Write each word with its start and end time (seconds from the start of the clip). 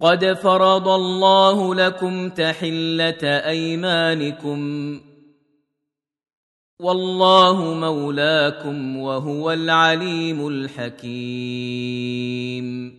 قد 0.00 0.32
فرض 0.32 0.88
الله 0.88 1.74
لكم 1.74 2.28
تحله 2.28 3.18
ايمانكم 3.24 4.60
والله 6.80 7.74
مولاكم 7.74 8.96
وهو 8.96 9.52
العليم 9.52 10.48
الحكيم 10.48 12.98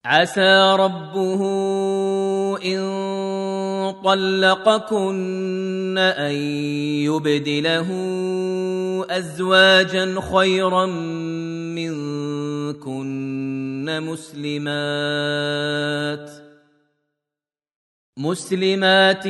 عسى 0.04 0.76
ربه 0.78 1.40
ان 2.58 2.80
طلقكن 4.04 5.98
ان 5.98 6.34
يبدله 7.06 7.88
ازواجا 9.16 10.20
خيرا 10.30 10.86
منكن 11.78 14.02
مسلمات 14.02 16.30
مسلمات 18.18 19.26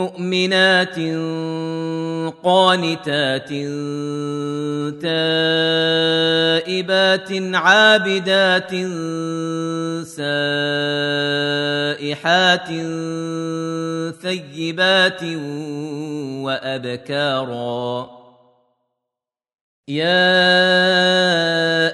مؤمنات 0.00 0.96
قانتات 2.42 3.48
تائبات 5.02 7.28
عابدات 7.54 8.70
سائحات 10.06 12.68
ثيبات 14.22 15.22
وابكارا 16.44 18.10
يا 19.88 20.40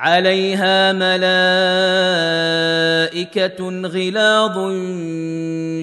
عليها 0.00 0.92
ملائكة 0.92 3.82
غلاظ 3.86 4.58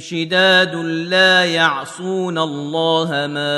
شداد 0.02 0.76
لا 1.06 1.46
يعصون 1.46 2.38
الله 2.38 3.10
ما 3.10 3.58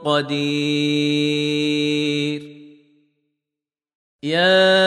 قدير 0.03 2.43
يا 4.23 4.83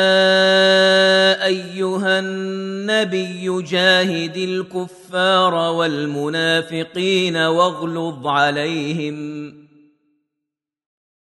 ايها 1.46 2.19
النبي 2.19 3.62
جاهد 3.62 4.36
الكفار 4.36 5.54
والمنافقين 5.54 7.36
واغلظ 7.36 8.26
عليهم 8.26 9.16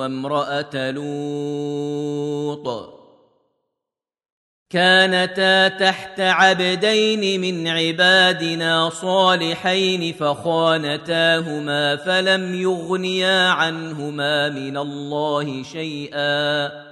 وامراه 0.00 0.90
لوط 0.90 2.88
كانتا 4.70 5.68
تحت 5.68 6.20
عبدين 6.20 7.40
من 7.40 7.68
عبادنا 7.68 8.90
صالحين 8.90 10.12
فخانتاهما 10.12 11.96
فلم 11.96 12.54
يغنيا 12.62 13.48
عنهما 13.48 14.48
من 14.48 14.76
الله 14.76 15.62
شيئا 15.62 16.91